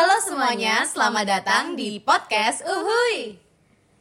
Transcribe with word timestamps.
Halo 0.00 0.16
semuanya, 0.24 0.80
selamat 0.88 1.24
datang 1.28 1.76
di 1.76 2.00
podcast 2.00 2.64
Uhuy. 2.64 3.36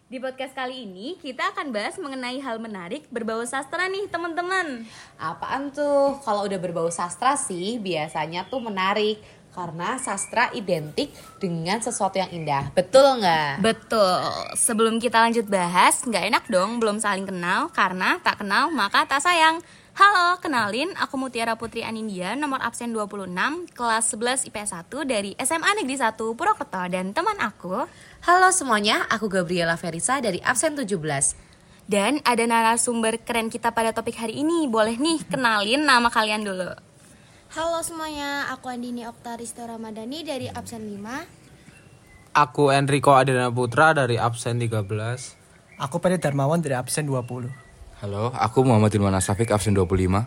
Di 0.07 0.15
podcast 0.15 0.55
kali 0.55 0.87
ini 0.87 1.19
kita 1.19 1.51
akan 1.51 1.75
bahas 1.75 1.99
mengenai 1.99 2.39
hal 2.39 2.55
menarik 2.55 3.03
berbau 3.11 3.43
sastra 3.43 3.83
nih 3.91 4.07
teman-teman. 4.07 4.87
Apaan 5.19 5.75
tuh? 5.75 6.15
Kalau 6.23 6.47
udah 6.47 6.55
berbau 6.55 6.87
sastra 6.87 7.35
sih 7.35 7.83
biasanya 7.83 8.47
tuh 8.47 8.63
menarik 8.63 9.19
karena 9.51 9.99
sastra 9.99 10.47
identik 10.55 11.11
dengan 11.35 11.83
sesuatu 11.83 12.15
yang 12.15 12.31
indah. 12.31 12.71
Betul 12.71 13.19
nggak? 13.19 13.59
Betul. 13.59 14.23
Sebelum 14.55 15.03
kita 15.03 15.19
lanjut 15.19 15.51
bahas, 15.51 15.99
nggak 16.07 16.31
enak 16.31 16.43
dong 16.47 16.79
belum 16.79 17.03
saling 17.03 17.27
kenal 17.27 17.67
karena 17.75 18.23
tak 18.23 18.39
kenal 18.39 18.71
maka 18.71 19.03
tak 19.03 19.19
sayang. 19.19 19.59
Halo, 19.99 20.39
kenalin 20.39 20.95
aku 20.95 21.19
Mutiara 21.19 21.59
Putri 21.59 21.83
Anindya, 21.83 22.31
nomor 22.31 22.63
absen 22.63 22.95
26, 22.95 23.35
kelas 23.75 24.15
11 24.15 24.47
IPS 24.47 24.71
1 24.87 24.95
dari 25.03 25.35
SMA 25.43 25.75
Negeri 25.75 25.99
1 25.99 26.15
Purwokerto 26.15 26.87
dan 26.87 27.11
teman 27.11 27.35
aku 27.43 27.83
Halo 28.23 28.47
semuanya, 28.55 29.03
aku 29.11 29.27
Gabriela 29.27 29.75
Verisa 29.75 30.23
dari 30.23 30.39
absen 30.39 30.79
17. 30.79 31.35
dan 31.91 32.23
ada 32.23 32.47
narasumber 32.47 33.19
keren 33.27 33.51
kita 33.51 33.75
pada 33.75 33.91
topik 33.91 34.15
hari 34.15 34.39
ini. 34.39 34.71
Boleh 34.71 34.95
nih 34.95 35.19
kenalin 35.27 35.83
nama 35.83 36.07
kalian 36.07 36.47
dulu. 36.47 36.71
Halo 37.51 37.83
semuanya, 37.83 38.55
aku 38.55 38.71
Andini 38.71 39.03
Oktaristo 39.03 39.67
Ramadhani 39.67 40.23
dari 40.23 40.47
absen 40.47 40.79
5. 40.95 42.39
Aku 42.39 42.71
Enrico 42.71 43.19
Adena 43.19 43.51
Putra 43.51 43.91
dari 43.91 44.15
absen 44.15 44.63
13. 44.63 44.79
Aku 45.75 45.99
Pede 45.99 46.23
Darmawan 46.23 46.63
dari 46.63 46.79
absen 46.79 47.03
20. 47.03 47.67
Halo, 47.99 48.31
aku 48.31 48.63
Muhammad 48.63 48.95
Ilman 48.95 49.11
Asafik, 49.11 49.51
absen 49.51 49.75
25. 49.75 50.23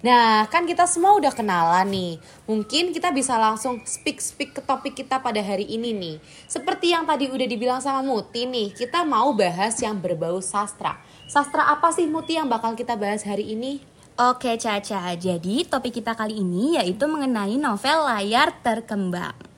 Nah, 0.00 0.48
kan 0.48 0.64
kita 0.64 0.88
semua 0.88 1.12
udah 1.12 1.28
kenalan 1.28 1.84
nih. 1.92 2.16
Mungkin 2.48 2.96
kita 2.96 3.12
bisa 3.12 3.36
langsung 3.36 3.84
speak-speak 3.84 4.56
ke 4.56 4.64
topik 4.64 4.96
kita 4.96 5.20
pada 5.20 5.44
hari 5.44 5.68
ini 5.68 5.92
nih. 5.92 6.16
Seperti 6.48 6.96
yang 6.96 7.04
tadi 7.04 7.28
udah 7.28 7.44
dibilang 7.44 7.84
sama 7.84 8.00
Muti 8.00 8.48
nih, 8.48 8.72
kita 8.72 9.04
mau 9.04 9.36
bahas 9.36 9.76
yang 9.84 10.00
berbau 10.00 10.40
sastra. 10.40 10.96
Sastra 11.28 11.68
apa 11.68 11.92
sih 11.92 12.08
Muti 12.08 12.40
yang 12.40 12.48
bakal 12.48 12.72
kita 12.72 12.96
bahas 12.96 13.20
hari 13.20 13.52
ini? 13.52 13.84
Oke 14.16 14.56
Caca, 14.56 15.12
jadi 15.12 15.68
topik 15.68 16.00
kita 16.00 16.16
kali 16.16 16.40
ini 16.40 16.80
yaitu 16.80 17.04
mengenai 17.04 17.60
novel 17.60 18.08
layar 18.08 18.56
terkembang. 18.64 19.53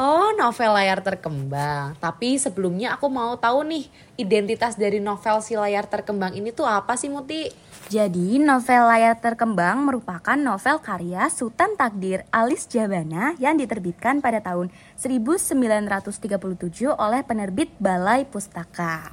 Oh, 0.00 0.32
novel 0.32 0.72
layar 0.80 1.04
terkembang. 1.04 1.92
Tapi 2.00 2.40
sebelumnya 2.40 2.96
aku 2.96 3.12
mau 3.12 3.36
tahu 3.36 3.68
nih, 3.68 3.84
identitas 4.16 4.72
dari 4.72 4.96
novel 4.96 5.44
si 5.44 5.52
layar 5.52 5.84
terkembang 5.84 6.32
ini 6.32 6.56
tuh 6.56 6.64
apa 6.64 6.96
sih 6.96 7.12
Muti? 7.12 7.52
Jadi 7.92 8.40
novel 8.40 8.88
layar 8.88 9.20
terkembang 9.20 9.84
merupakan 9.84 10.40
novel 10.40 10.80
karya 10.80 11.28
Sultan 11.28 11.76
Takdir 11.76 12.24
Alis 12.32 12.64
Jabana 12.64 13.36
yang 13.36 13.60
diterbitkan 13.60 14.24
pada 14.24 14.40
tahun 14.40 14.72
1937 14.96 16.32
oleh 16.96 17.20
penerbit 17.20 17.68
Balai 17.76 18.24
Pustaka. 18.24 19.12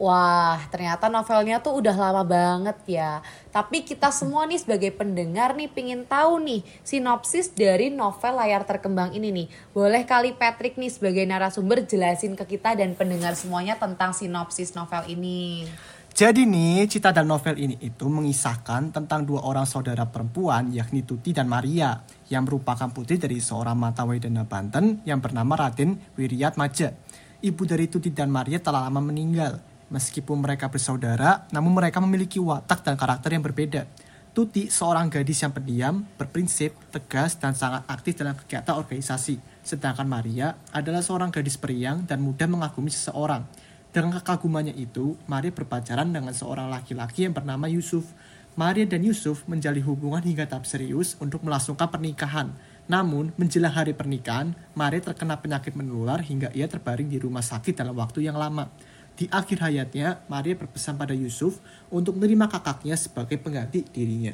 Wah, 0.00 0.56
ternyata 0.72 1.12
novelnya 1.12 1.60
tuh 1.60 1.76
udah 1.76 1.92
lama 1.92 2.24
banget 2.24 2.78
ya. 2.88 3.20
Tapi 3.52 3.84
kita 3.84 4.08
semua 4.08 4.48
nih 4.48 4.56
sebagai 4.56 4.96
pendengar 4.96 5.52
nih 5.52 5.68
pingin 5.68 6.08
tahu 6.08 6.40
nih 6.40 6.64
sinopsis 6.80 7.52
dari 7.52 7.92
novel 7.92 8.32
layar 8.40 8.64
terkembang 8.64 9.12
ini 9.12 9.28
nih. 9.28 9.46
Boleh 9.76 10.08
kali 10.08 10.32
Patrick 10.32 10.80
nih 10.80 10.88
sebagai 10.88 11.28
narasumber 11.28 11.84
jelasin 11.84 12.32
ke 12.32 12.48
kita 12.48 12.80
dan 12.80 12.96
pendengar 12.96 13.36
semuanya 13.36 13.76
tentang 13.76 14.16
sinopsis 14.16 14.72
novel 14.72 15.04
ini. 15.04 15.68
Jadi 16.16 16.48
nih, 16.48 16.88
cerita 16.88 17.12
dan 17.12 17.28
novel 17.28 17.60
ini 17.60 17.76
itu 17.84 18.08
mengisahkan 18.08 18.96
tentang 18.96 19.28
dua 19.28 19.44
orang 19.44 19.68
saudara 19.68 20.08
perempuan 20.08 20.72
yakni 20.72 21.04
Tuti 21.04 21.36
dan 21.36 21.44
Maria 21.44 22.00
yang 22.32 22.48
merupakan 22.48 22.88
putri 22.88 23.20
dari 23.20 23.36
seorang 23.36 23.76
Matawai 23.76 24.16
Dana 24.16 24.48
Banten 24.48 25.04
yang 25.04 25.20
bernama 25.20 25.60
Raden 25.60 26.16
Wiriat 26.16 26.56
Maja. 26.56 26.96
Ibu 27.44 27.68
dari 27.68 27.84
Tuti 27.84 28.08
dan 28.16 28.32
Maria 28.32 28.56
telah 28.64 28.88
lama 28.88 29.04
meninggal. 29.04 29.69
Meskipun 29.90 30.38
mereka 30.38 30.70
bersaudara, 30.70 31.50
namun 31.50 31.74
mereka 31.74 31.98
memiliki 31.98 32.38
watak 32.38 32.86
dan 32.86 32.94
karakter 32.94 33.34
yang 33.34 33.42
berbeda. 33.42 33.90
Tuti 34.30 34.70
seorang 34.70 35.10
gadis 35.10 35.42
yang 35.42 35.50
pendiam, 35.50 36.06
berprinsip, 36.14 36.70
tegas, 36.94 37.34
dan 37.34 37.50
sangat 37.50 37.82
aktif 37.90 38.14
dalam 38.14 38.38
kegiatan 38.38 38.78
organisasi. 38.78 39.42
Sedangkan 39.66 40.06
Maria 40.06 40.54
adalah 40.70 41.02
seorang 41.02 41.34
gadis 41.34 41.58
periang 41.58 42.06
dan 42.06 42.22
mudah 42.22 42.46
mengagumi 42.46 42.94
seseorang. 42.94 43.42
Dengan 43.90 44.22
kekagumannya 44.22 44.78
itu, 44.78 45.18
Maria 45.26 45.50
berpacaran 45.50 46.14
dengan 46.14 46.30
seorang 46.30 46.70
laki-laki 46.70 47.26
yang 47.26 47.34
bernama 47.34 47.66
Yusuf. 47.66 48.06
Maria 48.54 48.86
dan 48.86 49.02
Yusuf 49.02 49.42
menjalin 49.50 49.82
hubungan 49.82 50.22
hingga 50.22 50.46
tahap 50.46 50.62
serius 50.62 51.18
untuk 51.18 51.42
melangsungkan 51.42 51.90
pernikahan. 51.90 52.54
Namun, 52.86 53.34
menjelang 53.34 53.74
hari 53.74 53.98
pernikahan, 53.98 54.54
Maria 54.78 55.02
terkena 55.02 55.42
penyakit 55.42 55.74
menular 55.74 56.22
hingga 56.22 56.54
ia 56.54 56.70
terbaring 56.70 57.10
di 57.10 57.18
rumah 57.18 57.42
sakit 57.42 57.74
dalam 57.74 57.98
waktu 57.98 58.30
yang 58.30 58.38
lama. 58.38 58.70
Di 59.20 59.28
akhir 59.28 59.60
hayatnya, 59.60 60.24
Maria 60.32 60.56
berpesan 60.56 60.96
pada 60.96 61.12
Yusuf 61.12 61.60
untuk 61.92 62.16
menerima 62.16 62.48
kakaknya 62.48 62.96
sebagai 62.96 63.36
pengganti 63.36 63.84
dirinya. 63.92 64.32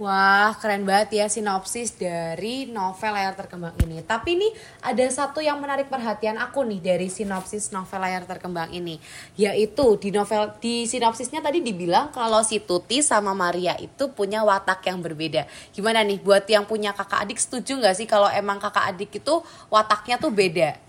Wah, 0.00 0.56
keren 0.60 0.84
banget 0.88 1.12
ya 1.20 1.26
sinopsis 1.28 1.92
dari 1.96 2.68
novel 2.68 3.12
layar 3.16 3.36
terkembang 3.36 3.72
ini. 3.84 4.00
Tapi 4.04 4.36
nih 4.36 4.52
ada 4.80 5.04
satu 5.08 5.44
yang 5.44 5.60
menarik 5.60 5.88
perhatian 5.92 6.40
aku 6.40 6.64
nih 6.68 6.80
dari 6.80 7.08
sinopsis 7.08 7.68
novel 7.68 8.00
layar 8.00 8.24
terkembang 8.28 8.72
ini, 8.72 8.96
yaitu 9.36 10.00
di 10.00 10.08
novel 10.12 10.56
di 10.56 10.88
sinopsisnya 10.88 11.44
tadi 11.44 11.60
dibilang 11.64 12.12
kalau 12.12 12.40
si 12.40 12.60
Tuti 12.60 13.04
sama 13.04 13.36
Maria 13.36 13.76
itu 13.76 14.08
punya 14.12 14.40
watak 14.40 14.84
yang 14.88 15.04
berbeda. 15.04 15.44
Gimana 15.72 16.00
nih 16.00 16.16
buat 16.20 16.48
yang 16.48 16.64
punya 16.64 16.96
kakak 16.96 17.24
adik 17.24 17.36
setuju 17.36 17.76
nggak 17.80 17.96
sih 18.00 18.08
kalau 18.08 18.28
emang 18.32 18.56
kakak 18.56 18.96
adik 18.96 19.20
itu 19.20 19.44
wataknya 19.68 20.16
tuh 20.16 20.32
beda? 20.32 20.80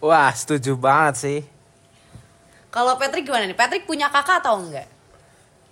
Wah, 0.00 0.32
setuju 0.32 0.72
banget 0.72 1.14
sih. 1.20 1.51
Kalau 2.72 2.96
Patrick 2.96 3.28
gimana 3.28 3.44
nih? 3.44 3.52
Patrick 3.52 3.84
punya 3.84 4.08
kakak 4.08 4.40
atau 4.40 4.56
enggak? 4.56 4.88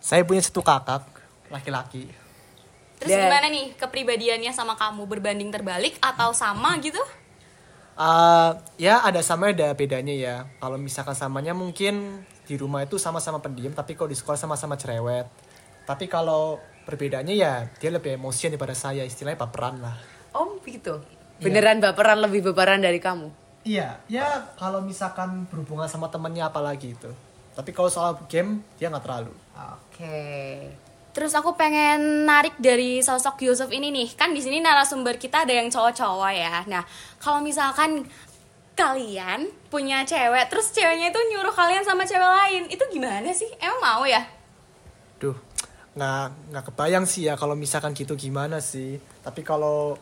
Saya 0.05 0.21
punya 0.28 0.44
satu 0.44 0.61
kakak, 0.61 1.09
laki-laki. 1.49 2.12
Terus 3.00 3.16
Dan- 3.16 3.25
gimana 3.25 3.49
nih 3.49 3.72
kepribadiannya 3.81 4.53
sama 4.53 4.77
kamu 4.77 5.09
berbanding 5.09 5.49
terbalik 5.49 5.97
atau 6.05 6.37
sama 6.37 6.77
gitu? 6.84 7.00
Uh, 7.97 8.56
ya 8.77 9.00
ada 9.00 9.25
sama 9.25 9.56
ada 9.56 9.72
bedanya 9.72 10.12
ya. 10.12 10.37
Kalau 10.61 10.77
misalkan 10.77 11.16
samanya 11.16 11.56
mungkin 11.56 12.21
di 12.44 12.55
rumah 12.61 12.84
itu 12.84 13.00
sama-sama 13.00 13.41
pendiam, 13.41 13.72
tapi 13.72 13.97
kalau 13.97 14.12
di 14.12 14.17
sekolah 14.21 14.37
sama-sama 14.37 14.77
cerewet. 14.77 15.25
Tapi 15.88 16.05
kalau 16.05 16.61
perbedaannya 16.84 17.32
ya 17.32 17.65
dia 17.81 17.91
lebih 17.93 18.21
emosian 18.21 18.53
daripada 18.53 18.77
saya, 18.77 19.09
istilahnya 19.09 19.41
baperan 19.41 19.81
lah. 19.81 19.97
Oh 20.37 20.61
gitu. 20.69 21.00
Beneran 21.41 21.81
baperan 21.81 22.21
lebih 22.21 22.53
baperan 22.53 22.84
dari 22.84 23.00
kamu? 23.00 23.32
Iya, 23.60 24.00
ya 24.09 24.56
kalau 24.56 24.81
misalkan 24.81 25.44
berhubungan 25.53 25.84
sama 25.84 26.09
temennya 26.09 26.48
apalagi 26.48 26.97
itu. 26.97 27.12
Tapi 27.53 27.76
kalau 27.76 27.93
soal 27.93 28.16
game 28.25 28.65
dia 28.81 28.88
nggak 28.88 29.04
terlalu. 29.04 29.34
Oke. 29.53 30.21
Terus 31.10 31.34
aku 31.34 31.59
pengen 31.59 32.25
narik 32.25 32.56
dari 32.56 33.03
sosok 33.04 33.43
Yusuf 33.44 33.69
ini 33.75 33.93
nih. 33.93 34.16
Kan 34.16 34.32
di 34.32 34.41
sini 34.41 34.62
narasumber 34.62 35.20
kita 35.20 35.44
ada 35.44 35.53
yang 35.53 35.69
cowok-cowok 35.69 36.32
ya. 36.32 36.65
Nah, 36.70 36.87
kalau 37.20 37.43
misalkan 37.44 38.06
kalian 38.78 39.50
punya 39.69 40.06
cewek, 40.09 40.49
terus 40.49 40.72
ceweknya 40.72 41.12
itu 41.12 41.20
nyuruh 41.34 41.53
kalian 41.53 41.84
sama 41.84 42.09
cewek 42.09 42.25
lain, 42.25 42.62
itu 42.72 42.81
gimana 42.88 43.28
sih? 43.34 43.50
Emang 43.60 43.81
mau 43.82 44.03
ya? 44.09 44.25
Duh, 45.20 45.37
nggak 45.99 46.54
nggak 46.54 46.65
kebayang 46.72 47.04
sih 47.04 47.28
ya 47.28 47.37
kalau 47.37 47.53
misalkan 47.53 47.93
gitu 47.93 48.16
gimana 48.16 48.62
sih. 48.62 48.97
Tapi 49.20 49.44
kalau 49.44 50.00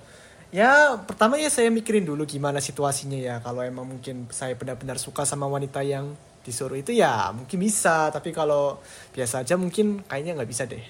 ya 0.48 0.96
pertama 1.04 1.36
ya 1.36 1.52
saya 1.52 1.68
mikirin 1.68 2.04
dulu 2.08 2.24
gimana 2.24 2.58
situasinya 2.62 3.18
ya. 3.18 3.36
Kalau 3.44 3.60
emang 3.64 3.84
mungkin 3.84 4.28
saya 4.32 4.56
benar-benar 4.56 4.96
suka 4.96 5.28
sama 5.28 5.44
wanita 5.48 5.84
yang 5.84 6.16
disuruh 6.44 6.80
itu 6.80 6.96
ya 6.96 7.32
mungkin 7.36 7.58
bisa. 7.60 8.08
Tapi 8.08 8.32
kalau 8.32 8.80
biasa 9.12 9.44
aja 9.44 9.54
mungkin 9.60 10.04
kayaknya 10.06 10.38
nggak 10.38 10.50
bisa 10.50 10.64
deh. 10.64 10.84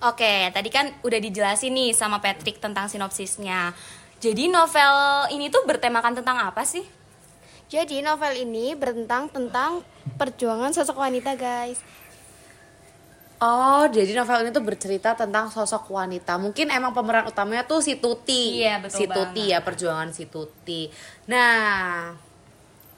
Oke, 0.00 0.48
tadi 0.56 0.72
kan 0.72 0.88
udah 1.04 1.20
dijelasin 1.20 1.76
nih 1.76 1.92
sama 1.92 2.24
Patrick 2.24 2.56
tentang 2.56 2.88
sinopsisnya. 2.88 3.76
Jadi 4.16 4.48
novel 4.48 5.28
ini 5.36 5.52
tuh 5.52 5.64
bertemakan 5.68 6.16
tentang 6.16 6.40
apa 6.40 6.64
sih? 6.64 6.84
Jadi 7.70 8.00
novel 8.00 8.34
ini 8.34 8.72
bertentang 8.74 9.28
tentang 9.28 9.84
perjuangan 10.16 10.72
sosok 10.72 10.98
wanita 10.98 11.36
guys. 11.36 11.84
Oh, 13.40 13.88
jadi 13.88 14.12
novel 14.12 14.44
ini 14.44 14.50
tuh 14.52 14.60
bercerita 14.60 15.16
tentang 15.16 15.48
sosok 15.48 15.88
wanita. 15.88 16.36
Mungkin 16.36 16.68
emang 16.68 16.92
pemeran 16.92 17.24
utamanya 17.24 17.64
tuh 17.64 17.80
si 17.80 17.96
Tuti. 17.96 18.60
Iya, 18.60 18.84
betul 18.84 19.00
Si 19.00 19.04
Tuti 19.08 19.48
banget. 19.48 19.52
ya, 19.56 19.58
perjuangan 19.64 20.08
si 20.12 20.28
Tuti. 20.28 20.92
Nah, 21.32 22.12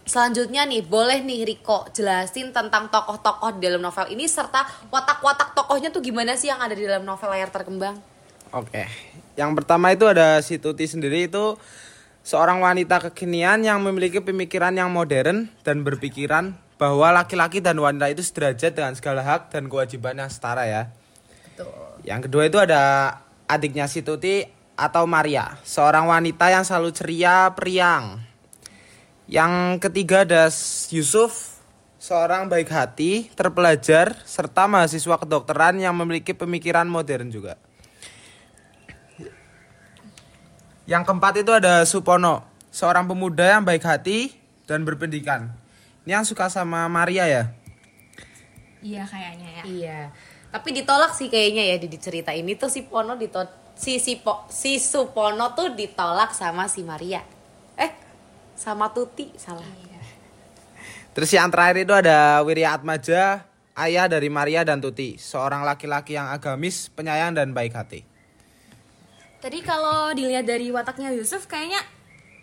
selanjutnya 0.03 0.67
nih, 0.67 0.83
boleh 0.83 1.23
nih 1.23 1.47
Riko 1.47 1.87
jelasin 1.95 2.51
tentang 2.51 2.91
tokoh-tokoh 2.91 3.63
di 3.63 3.71
dalam 3.71 3.87
novel 3.87 4.11
ini 4.11 4.27
serta 4.27 4.67
watak-watak 4.91 5.55
tokohnya 5.55 5.95
tuh 5.95 6.03
gimana 6.03 6.35
sih 6.35 6.51
yang 6.51 6.59
ada 6.59 6.75
di 6.75 6.91
dalam 6.91 7.07
novel 7.07 7.31
layar 7.31 7.55
terkembang? 7.55 8.03
Oke. 8.51 8.91
Yang 9.39 9.63
pertama 9.63 9.95
itu 9.95 10.11
ada 10.11 10.43
si 10.43 10.59
Tuti 10.59 10.91
sendiri 10.91 11.31
itu 11.31 11.55
seorang 12.27 12.59
wanita 12.59 12.99
kekinian 12.99 13.63
yang 13.63 13.79
memiliki 13.79 14.19
pemikiran 14.19 14.75
yang 14.75 14.91
modern 14.91 15.55
dan 15.63 15.87
berpikiran 15.87 16.59
bahwa 16.83 17.15
laki-laki 17.15 17.63
dan 17.63 17.79
wanita 17.79 18.11
itu 18.11 18.27
sederajat 18.27 18.75
dengan 18.75 18.99
segala 18.99 19.23
hak 19.23 19.55
dan 19.55 19.71
kewajiban 19.71 20.19
yang 20.19 20.27
setara 20.27 20.67
ya. 20.67 20.91
Yang 22.03 22.27
kedua 22.27 22.51
itu 22.51 22.59
ada 22.59 22.83
adiknya 23.47 23.87
si 23.87 24.03
Tuti 24.03 24.43
atau 24.75 25.07
Maria, 25.07 25.63
seorang 25.63 26.11
wanita 26.11 26.51
yang 26.51 26.67
selalu 26.67 26.91
ceria, 26.91 27.55
periang. 27.55 28.19
Yang 29.31 29.79
ketiga 29.79 30.27
ada 30.27 30.51
Yusuf, 30.91 31.63
seorang 32.03 32.51
baik 32.51 32.67
hati, 32.67 33.31
terpelajar, 33.31 34.19
serta 34.27 34.67
mahasiswa 34.67 35.23
kedokteran 35.23 35.79
yang 35.79 35.95
memiliki 35.95 36.35
pemikiran 36.35 36.91
modern 36.91 37.31
juga. 37.31 37.55
Yang 40.91 41.03
keempat 41.07 41.47
itu 41.47 41.55
ada 41.55 41.87
Supono, 41.87 42.43
seorang 42.75 43.07
pemuda 43.07 43.55
yang 43.55 43.63
baik 43.63 43.87
hati 43.87 44.35
dan 44.67 44.83
berpendidikan. 44.83 45.62
Ini 46.03 46.19
yang 46.19 46.27
suka 46.27 46.51
sama 46.51 46.91
Maria 46.91 47.25
ya? 47.31 47.45
Iya 48.83 49.07
kayaknya 49.07 49.49
ya. 49.49 49.63
Iya. 49.63 50.01
Tapi 50.51 50.69
ditolak 50.75 51.15
sih 51.15 51.31
kayaknya 51.31 51.63
ya 51.65 51.77
di 51.79 51.89
di 51.89 51.99
cerita 52.03 52.35
ini 52.35 52.59
tuh 52.59 52.69
si 52.69 52.85
Pono 52.85 53.15
ditolak 53.15 53.63
si 53.79 53.97
si, 54.03 54.21
Po- 54.21 54.45
si 54.51 54.77
Supono 54.83 55.55
tuh 55.57 55.73
ditolak 55.73 56.35
sama 56.35 56.67
si 56.67 56.83
Maria. 56.83 57.23
Eh, 57.79 57.91
sama 58.59 58.91
Tuti 58.91 59.33
salah. 59.39 59.65
Terus 61.13 61.29
yang 61.29 61.53
terakhir 61.53 61.85
itu 61.85 61.93
ada 61.93 62.41
Wirya 62.41 62.73
Atmaja, 62.73 63.45
ayah 63.77 64.09
dari 64.09 64.33
Maria 64.33 64.65
dan 64.65 64.81
Tuti, 64.81 65.21
seorang 65.21 65.61
laki-laki 65.61 66.17
yang 66.17 66.33
agamis, 66.33 66.89
penyayang 66.89 67.37
dan 67.37 67.53
baik 67.53 67.77
hati. 67.77 68.01
Tadi 69.37 69.61
kalau 69.61 70.09
dilihat 70.17 70.49
dari 70.49 70.73
wataknya 70.73 71.13
Yusuf 71.13 71.45
kayaknya 71.45 71.85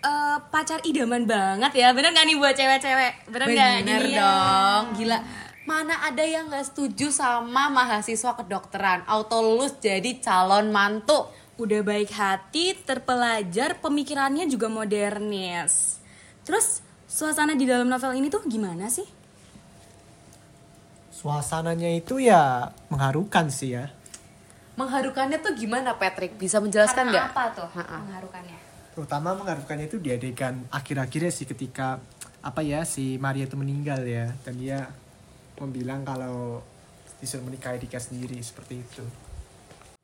eh, 0.02 0.38
pacar 0.46 0.80
idaman 0.82 1.24
banget 1.24 1.72
ya. 1.76 1.92
Bener 1.92 2.12
gak 2.12 2.26
nih 2.26 2.36
buat 2.36 2.54
cewek-cewek? 2.54 3.14
Bener, 3.28 3.48
nggak? 3.48 3.72
Bener 3.82 4.04
Iya. 4.04 4.20
dong, 4.20 4.84
gila. 4.96 5.20
Mana 5.64 6.02
ada 6.02 6.22
yang 6.22 6.50
nggak 6.50 6.66
setuju 6.66 7.10
sama 7.10 7.70
mahasiswa 7.70 8.34
kedokteran 8.34 9.06
auto 9.06 9.38
lulus 9.40 9.78
jadi 9.78 10.18
calon 10.18 10.70
mantu? 10.70 11.30
Udah 11.56 11.84
baik 11.84 12.10
hati, 12.10 12.74
terpelajar, 12.74 13.78
pemikirannya 13.78 14.48
juga 14.48 14.66
modernis. 14.66 16.00
Terus 16.42 16.80
suasana 17.06 17.54
di 17.54 17.68
dalam 17.68 17.86
novel 17.86 18.16
ini 18.16 18.28
tuh 18.28 18.42
gimana 18.46 18.88
sih? 18.88 19.06
Suasananya 21.12 21.92
itu 21.92 22.18
ya 22.18 22.72
mengharukan 22.88 23.52
sih 23.52 23.76
ya. 23.76 23.92
Mengharukannya 24.74 25.44
tuh 25.44 25.52
gimana 25.52 26.00
Patrick? 26.00 26.40
Bisa 26.40 26.64
menjelaskan 26.64 27.12
nggak? 27.12 27.26
apa 27.30 27.44
tuh 27.52 27.68
Ha-ha. 27.68 27.98
mengharukannya? 28.00 28.58
Terutama 28.94 29.38
mengharukannya 29.38 29.88
itu 29.88 29.98
di 30.02 30.12
adegan 30.12 30.66
akhir-akhirnya 30.74 31.32
sih 31.32 31.48
ketika 31.48 32.02
apa 32.40 32.64
ya 32.64 32.88
si 32.88 33.20
Maria 33.20 33.46
itu 33.48 33.60
meninggal 33.60 34.00
ya 34.08 34.32
dan 34.48 34.56
dia 34.56 34.88
membilang 35.60 36.08
kalau 36.08 36.64
disuruh 37.20 37.44
menikahi 37.44 37.84
Dika 37.84 38.00
sendiri 38.00 38.40
seperti 38.40 38.80
itu. 38.80 39.04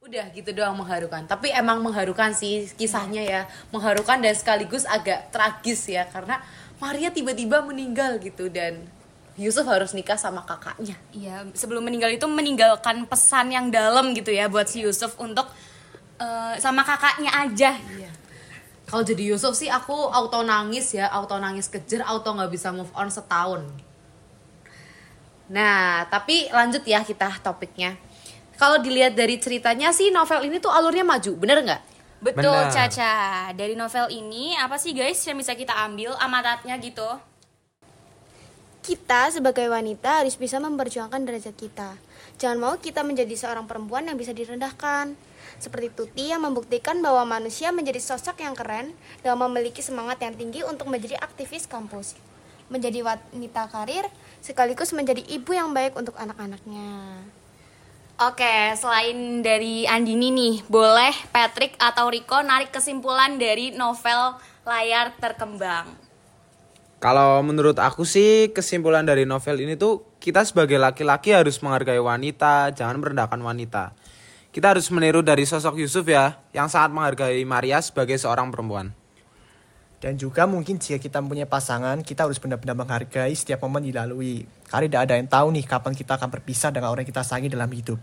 Udah 0.03 0.29
gitu 0.35 0.51
doang 0.53 0.77
mengharukan. 0.77 1.25
Tapi 1.25 1.49
emang 1.49 1.81
mengharukan 1.81 2.35
sih 2.35 2.69
kisahnya 2.77 3.23
ya. 3.25 3.41
Mengharukan 3.73 4.21
dan 4.21 4.35
sekaligus 4.35 4.85
agak 4.85 5.31
tragis 5.33 5.87
ya 5.89 6.05
karena 6.11 6.43
Maria 6.77 7.09
tiba-tiba 7.09 7.63
meninggal 7.63 8.19
gitu 8.19 8.51
dan 8.51 8.83
Yusuf 9.35 9.67
harus 9.67 9.91
nikah 9.91 10.15
sama 10.15 10.47
kakaknya. 10.47 10.95
Iya, 11.11 11.43
sebelum 11.51 11.83
meninggal 11.83 12.11
itu 12.15 12.23
meninggalkan 12.23 13.03
pesan 13.03 13.51
yang 13.51 13.67
dalam 13.67 14.15
gitu 14.15 14.31
ya 14.31 14.47
buat 14.47 14.67
si 14.67 14.83
Yusuf 14.83 15.15
untuk 15.19 15.47
eh, 16.19 16.55
sama 16.59 16.87
kakaknya 16.87 17.31
aja. 17.31 17.75
Iya. 17.75 18.04
Kalau 18.85 19.01
jadi 19.01 19.33
Yusuf 19.33 19.57
sih 19.57 19.69
aku 19.69 19.93
auto 19.93 20.45
nangis 20.45 20.93
ya, 20.93 21.09
auto 21.09 21.35
nangis 21.41 21.65
kejer, 21.65 22.05
auto 22.05 22.29
nggak 22.29 22.51
bisa 22.53 22.69
move 22.69 22.89
on 22.93 23.09
setahun. 23.09 23.65
Nah, 25.49 26.05
tapi 26.09 26.49
lanjut 26.53 26.85
ya 26.85 27.01
kita 27.01 27.41
topiknya. 27.41 27.97
Kalau 28.55 28.79
dilihat 28.79 29.17
dari 29.17 29.41
ceritanya 29.41 29.91
sih 29.91 30.13
novel 30.13 30.47
ini 30.47 30.61
tuh 30.61 30.71
alurnya 30.71 31.03
maju, 31.03 31.31
bener 31.35 31.59
nggak? 31.65 31.81
Betul, 32.23 32.41
Benar. 32.41 32.71
Caca. 32.71 33.15
Dari 33.53 33.77
novel 33.77 34.07
ini 34.09 34.55
apa 34.57 34.79
sih 34.79 34.95
guys 34.95 35.19
yang 35.27 35.37
bisa 35.37 35.53
kita 35.53 35.75
ambil 35.85 36.15
amatatnya 36.17 36.73
gitu? 36.79 37.05
Kita 38.81 39.29
sebagai 39.33 39.69
wanita 39.69 40.25
harus 40.25 40.33
bisa 40.37 40.61
memperjuangkan 40.61 41.21
derajat 41.21 41.53
kita. 41.57 41.97
Jangan 42.41 42.57
mau 42.57 42.73
kita 42.81 43.05
menjadi 43.05 43.33
seorang 43.33 43.69
perempuan 43.69 44.09
yang 44.09 44.17
bisa 44.17 44.33
direndahkan. 44.33 45.13
Seperti 45.57 45.91
Tuti 45.91 46.29
yang 46.29 46.43
membuktikan 46.43 46.99
bahwa 46.99 47.23
manusia 47.39 47.71
menjadi 47.71 47.99
sosok 48.01 48.43
yang 48.43 48.53
keren 48.53 48.91
dan 49.23 49.39
memiliki 49.39 49.79
semangat 49.79 50.19
yang 50.21 50.35
tinggi 50.35 50.61
untuk 50.67 50.91
menjadi 50.91 51.19
aktivis 51.19 51.65
kampus. 51.65 52.15
Menjadi 52.67 53.05
wanita 53.05 53.69
karir 53.69 54.09
sekaligus 54.41 54.93
menjadi 54.93 55.21
ibu 55.25 55.51
yang 55.53 55.71
baik 55.71 55.93
untuk 55.97 56.17
anak-anaknya. 56.17 57.21
Oke, 58.15 58.71
selain 58.79 59.43
dari 59.43 59.83
Andini 59.83 60.31
nih, 60.31 60.55
boleh 60.71 61.11
Patrick 61.35 61.75
atau 61.75 62.07
Riko 62.07 62.39
narik 62.39 62.71
kesimpulan 62.71 63.35
dari 63.35 63.75
novel 63.75 64.39
layar 64.63 65.11
terkembang. 65.19 65.91
Kalau 67.03 67.43
menurut 67.43 67.75
aku 67.75 68.07
sih 68.07 68.55
kesimpulan 68.55 69.03
dari 69.03 69.27
novel 69.27 69.59
ini 69.59 69.75
tuh 69.75 70.15
kita 70.23 70.47
sebagai 70.47 70.79
laki-laki 70.79 71.35
harus 71.35 71.59
menghargai 71.59 71.99
wanita, 71.99 72.71
jangan 72.71 73.03
merendahkan 73.03 73.37
wanita. 73.37 73.91
Kita 74.55 74.71
harus 74.71 74.87
meniru 74.87 75.19
dari 75.19 75.43
sosok 75.43 75.83
Yusuf 75.83 76.07
ya, 76.07 76.39
yang 76.55 76.71
sangat 76.71 76.95
menghargai 76.95 77.43
Maria 77.43 77.83
sebagai 77.83 78.15
seorang 78.15 78.47
perempuan. 78.55 78.95
Dan 79.99 80.15
juga 80.15 80.47
mungkin 80.47 80.79
jika 80.79 80.95
kita 80.95 81.19
mempunyai 81.19 81.43
pasangan, 81.43 81.99
kita 81.99 82.23
harus 82.23 82.39
benar-benar 82.39 82.71
menghargai 82.79 83.35
setiap 83.35 83.59
momen 83.67 83.83
dilalui. 83.83 84.47
Karena 84.71 84.87
tidak 84.87 85.01
ada 85.11 85.13
yang 85.19 85.27
tahu 85.27 85.47
nih 85.59 85.67
kapan 85.67 85.91
kita 85.91 86.15
akan 86.15 86.31
berpisah 86.31 86.71
dengan 86.71 86.87
orang 86.87 87.03
yang 87.03 87.11
kita 87.11 87.27
sayangi 87.27 87.51
dalam 87.51 87.67
hidup. 87.67 87.99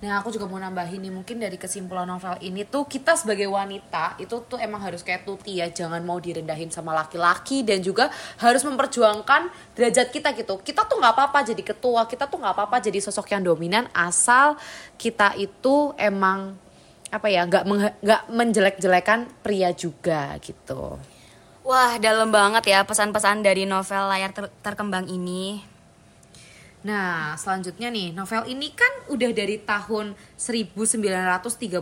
Nah, 0.00 0.24
aku 0.24 0.32
juga 0.32 0.48
mau 0.48 0.56
nambahin 0.56 0.96
nih 0.96 1.12
mungkin 1.12 1.36
dari 1.36 1.60
kesimpulan 1.60 2.08
novel 2.08 2.32
ini 2.40 2.64
tuh 2.64 2.88
kita 2.88 3.20
sebagai 3.20 3.44
wanita 3.52 4.16
itu 4.16 4.32
tuh 4.48 4.56
emang 4.56 4.80
harus 4.80 5.04
kayak 5.04 5.28
Tuti 5.28 5.60
ya, 5.60 5.68
jangan 5.68 6.00
mau 6.00 6.16
direndahin 6.16 6.72
sama 6.72 6.96
laki-laki 6.96 7.60
dan 7.60 7.84
juga 7.84 8.08
harus 8.40 8.64
memperjuangkan 8.64 9.52
derajat 9.76 10.08
kita 10.08 10.32
gitu. 10.32 10.56
Kita 10.64 10.88
tuh 10.88 11.04
nggak 11.04 11.12
apa-apa 11.12 11.44
jadi 11.52 11.60
ketua, 11.60 12.08
kita 12.08 12.24
tuh 12.32 12.40
nggak 12.40 12.56
apa-apa 12.56 12.80
jadi 12.80 12.96
sosok 12.96 13.28
yang 13.36 13.44
dominan 13.44 13.92
asal 13.92 14.56
kita 14.96 15.36
itu 15.36 15.92
emang 16.00 16.56
apa 17.12 17.28
ya 17.28 17.44
nggak 17.44 17.64
nggak 18.00 18.22
menjelek-jelekan 18.32 19.28
pria 19.44 19.76
juga 19.76 20.32
gitu. 20.40 20.96
Wah, 21.60 22.00
dalam 22.00 22.32
banget 22.32 22.72
ya 22.72 22.88
pesan-pesan 22.88 23.44
dari 23.44 23.68
novel 23.68 24.08
layar 24.08 24.32
ter- 24.32 24.54
terkembang 24.64 25.04
ini. 25.12 25.60
Nah, 26.80 27.36
selanjutnya 27.36 27.92
nih, 27.92 28.16
novel 28.16 28.48
ini 28.48 28.72
kan 28.72 28.88
udah 29.12 29.30
dari 29.36 29.60
tahun 29.60 30.16
1937 30.40 31.76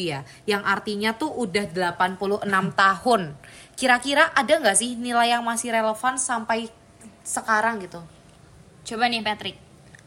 ya, 0.00 0.24
yang 0.48 0.64
artinya 0.64 1.12
tuh 1.12 1.28
udah 1.28 1.68
86 1.68 2.48
tahun. 2.72 3.36
Kira-kira 3.76 4.32
ada 4.32 4.48
nggak 4.56 4.76
sih 4.80 4.96
nilai 4.96 5.36
yang 5.36 5.44
masih 5.44 5.68
relevan 5.68 6.16
sampai 6.16 6.72
sekarang 7.20 7.84
gitu? 7.84 8.00
Coba 8.88 9.04
nih 9.12 9.20
Patrick. 9.20 9.60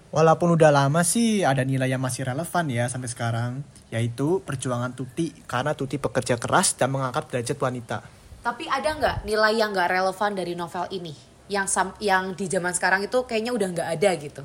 Walaupun 0.09 0.57
udah 0.57 0.73
lama 0.73 1.05
sih 1.05 1.45
ada 1.45 1.61
nilai 1.61 1.87
yang 1.87 2.01
masih 2.01 2.25
relevan 2.25 2.65
ya 2.67 2.89
sampai 2.89 3.07
sekarang, 3.13 3.61
yaitu 3.93 4.41
perjuangan 4.41 4.91
Tuti 4.91 5.31
karena 5.45 5.77
Tuti 5.77 6.01
bekerja 6.01 6.35
keras 6.41 6.73
dan 6.75 6.89
mengangkat 6.91 7.29
derajat 7.29 7.55
wanita. 7.61 7.97
Tapi 8.41 8.65
ada 8.65 8.89
nggak 8.97 9.17
nilai 9.23 9.53
yang 9.53 9.69
nggak 9.69 9.87
relevan 9.87 10.33
dari 10.33 10.57
novel 10.57 10.89
ini? 10.89 11.30
Yang 11.51 11.67
sam- 11.67 11.97
yang 11.99 12.31
di 12.31 12.47
zaman 12.47 12.71
sekarang 12.71 13.03
itu 13.03 13.27
kayaknya 13.27 13.51
udah 13.51 13.67
nggak 13.75 13.89
ada 13.99 14.09
gitu. 14.15 14.43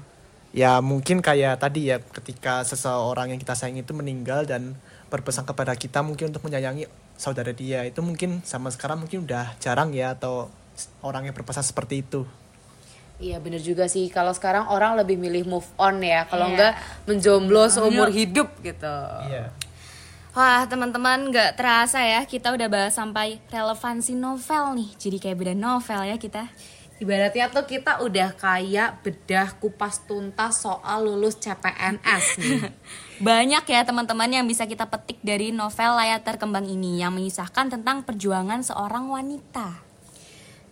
Ya 0.50 0.82
mungkin 0.82 1.22
kayak 1.22 1.62
tadi 1.62 1.94
ya 1.94 2.02
ketika 2.02 2.66
seseorang 2.66 3.30
yang 3.30 3.38
kita 3.38 3.54
sayangi 3.54 3.86
itu 3.86 3.94
meninggal 3.94 4.42
dan 4.42 4.74
berpesan 5.06 5.46
kepada 5.46 5.70
kita 5.78 6.02
mungkin 6.02 6.34
untuk 6.34 6.42
menyayangi 6.42 6.90
saudara 7.14 7.54
dia 7.54 7.86
itu 7.86 8.02
mungkin 8.02 8.42
sama 8.42 8.74
sekarang 8.74 9.06
mungkin 9.06 9.22
udah 9.22 9.54
jarang 9.62 9.94
ya 9.94 10.18
atau 10.18 10.50
orang 11.00 11.30
yang 11.30 11.34
berpesan 11.36 11.62
seperti 11.62 12.02
itu. 12.02 12.26
Iya 13.16 13.40
bener 13.40 13.64
juga 13.64 13.88
sih, 13.88 14.12
kalau 14.12 14.28
sekarang 14.36 14.68
orang 14.68 14.92
lebih 15.00 15.16
milih 15.16 15.48
move 15.48 15.64
on 15.80 16.04
ya, 16.04 16.28
kalau 16.28 16.52
Iya. 16.52 16.54
nggak 16.56 16.72
menjomblo 17.08 17.64
seumur 17.72 18.12
hidup 18.12 18.52
gitu. 18.60 18.96
Iya. 19.32 19.56
Wah, 20.36 20.68
teman-teman 20.68 21.32
nggak 21.32 21.56
terasa 21.56 22.04
ya 22.04 22.20
kita 22.28 22.52
udah 22.52 22.68
bahas 22.68 22.92
sampai 22.92 23.40
relevansi 23.48 24.12
novel 24.12 24.76
nih. 24.76 24.90
Jadi 25.00 25.16
kayak 25.16 25.36
beda 25.40 25.54
novel 25.56 26.04
ya 26.04 26.20
kita. 26.20 26.52
Ibaratnya 26.96 27.52
tuh 27.52 27.68
kita 27.68 28.00
udah 28.00 28.32
kayak 28.40 29.04
bedah 29.04 29.52
kupas 29.60 30.00
tuntas 30.08 30.64
soal 30.64 31.04
lulus 31.04 31.36
CPNS 31.36 32.40
nih. 32.40 32.60
Banyak 33.28 33.64
ya 33.68 33.84
teman-teman 33.84 34.32
yang 34.32 34.48
bisa 34.48 34.64
kita 34.64 34.88
petik 34.88 35.20
dari 35.20 35.52
novel 35.52 35.96
layar 35.96 36.24
terkembang 36.24 36.64
ini 36.64 37.04
yang 37.04 37.12
mengisahkan 37.12 37.68
tentang 37.68 38.00
perjuangan 38.00 38.64
seorang 38.64 39.12
wanita. 39.12 39.85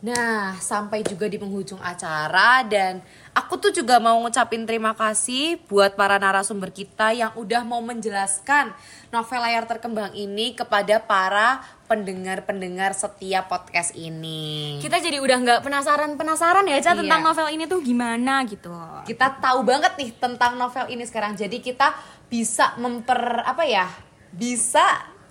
Nah, 0.05 0.53
sampai 0.61 1.01
juga 1.01 1.33
di 1.33 1.41
penghujung 1.41 1.81
acara 1.81 2.61
dan 2.61 3.01
aku 3.33 3.57
tuh 3.57 3.73
juga 3.73 3.97
mau 3.97 4.21
ngucapin 4.21 4.69
terima 4.69 4.93
kasih 4.93 5.57
buat 5.65 5.97
para 5.97 6.21
narasumber 6.21 6.69
kita 6.69 7.17
yang 7.17 7.33
udah 7.33 7.65
mau 7.65 7.81
menjelaskan 7.81 8.77
novel 9.09 9.41
layar 9.41 9.65
terkembang 9.65 10.13
ini 10.13 10.53
kepada 10.53 11.01
para 11.01 11.65
pendengar-pendengar 11.89 12.93
setiap 12.93 13.49
podcast 13.49 13.97
ini. 13.97 14.77
Kita 14.85 15.01
jadi 15.01 15.25
udah 15.25 15.41
nggak 15.41 15.61
penasaran-penasaran 15.65 16.69
ya, 16.69 16.85
Ca, 16.85 16.93
Iya. 16.93 17.01
tentang 17.01 17.21
novel 17.25 17.49
ini 17.57 17.65
tuh 17.65 17.81
gimana 17.81 18.45
gitu. 18.45 18.77
kita 19.09 19.41
tahu 19.41 19.65
banget 19.65 19.97
nih 19.97 20.13
tentang 20.21 20.61
novel 20.61 20.85
ini 20.93 21.09
sekarang. 21.09 21.33
Jadi 21.33 21.65
kita 21.65 21.97
bisa 22.29 22.77
memper 22.77 23.41
apa 23.41 23.65
ya? 23.65 23.89
Bisa 24.29 24.85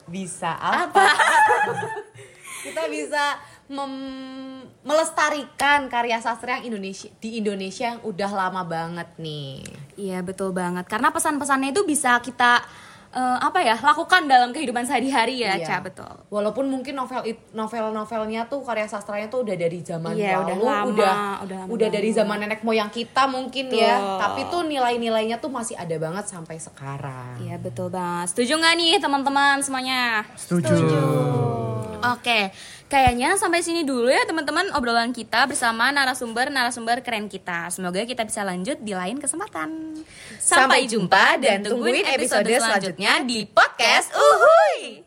bisa 0.09 0.57
apa? 0.57 1.13
kita 2.65 2.89
bisa 2.89 3.37
mem- 3.69 4.52
melestarikan 4.83 5.87
karya 5.87 6.19
sastra 6.19 6.59
yang 6.59 6.75
Indonesia 6.75 7.09
di 7.17 7.39
Indonesia 7.39 7.95
yang 7.95 8.01
udah 8.03 8.31
lama 8.31 8.61
banget 8.67 9.09
nih. 9.15 9.63
Iya 9.95 10.19
betul 10.19 10.51
banget 10.51 10.83
karena 10.85 11.09
pesan-pesannya 11.09 11.71
itu 11.71 11.87
bisa 11.87 12.19
kita 12.19 12.59
eh, 13.13 13.37
apa 13.39 13.61
ya 13.61 13.77
lakukan 13.79 14.25
dalam 14.25 14.49
kehidupan 14.51 14.83
sehari-hari 14.83 15.45
ya, 15.45 15.55
Iya. 15.55 15.65
Ca 15.69 15.77
betul. 15.85 16.13
Walaupun 16.27 16.65
mungkin 16.67 16.97
novel 16.97 17.21
novel-novelnya 17.53 18.49
tuh 18.49 18.65
karya 18.65 18.89
sastranya 18.89 19.29
tuh 19.29 19.45
udah 19.47 19.55
dari 19.55 19.79
zaman 19.85 20.17
Iya, 20.17 20.41
udah 20.41 20.55
lalu, 20.57 20.65
lama, 20.65 20.85
udah 20.91 21.13
udah 21.47 21.57
lama 21.63 21.69
udah 21.71 21.87
dari 21.87 22.09
zaman 22.11 22.37
nenek 22.43 22.61
moyang 22.65 22.89
kita 22.89 23.23
mungkin 23.29 23.69
Betul. 23.71 23.85
ya. 23.85 23.95
Tapi 24.19 24.41
tuh 24.49 24.61
nilai-nilainya 24.65 25.37
tuh 25.39 25.53
masih 25.53 25.77
ada 25.79 25.95
banget 25.95 26.25
sampai 26.27 26.57
sekarang. 26.59 27.39
Iya 27.39 27.55
betul 27.55 27.87
banget. 27.87 28.35
Setuju 28.35 28.59
nggak 28.59 28.73
nih 28.75 28.93
teman-teman 28.99 29.61
semuanya? 29.63 30.27
Setuju. 30.35 30.75
Oke, 32.03 32.51
kayaknya 32.91 33.39
sampai 33.39 33.63
sini 33.63 33.87
dulu 33.87 34.11
ya 34.11 34.27
teman-teman 34.27 34.75
obrolan 34.75 35.15
kita 35.15 35.47
bersama 35.47 35.87
narasumber-narasumber 35.95 36.99
keren 36.99 37.31
kita. 37.31 37.71
Semoga 37.71 38.03
kita 38.03 38.27
bisa 38.27 38.43
lanjut 38.43 38.75
di 38.83 38.91
lain 38.91 39.23
kesempatan. 39.23 39.95
Sampai 40.35 40.83
jumpa 40.83 41.39
dan 41.39 41.63
tungguin 41.63 42.03
episode 42.03 42.43
selanjutnya 42.43 43.23
di 43.23 43.47
podcast 43.47 44.11
Uhuy. 44.11 45.02